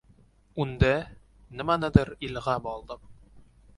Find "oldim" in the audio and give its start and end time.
2.77-3.05